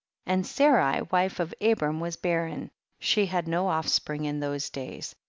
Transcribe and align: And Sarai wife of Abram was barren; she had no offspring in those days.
And 0.25 0.47
Sarai 0.47 1.03
wife 1.11 1.39
of 1.39 1.53
Abram 1.61 1.99
was 1.99 2.15
barren; 2.15 2.71
she 2.97 3.27
had 3.27 3.47
no 3.47 3.67
offspring 3.67 4.25
in 4.25 4.39
those 4.39 4.67
days. 4.71 5.13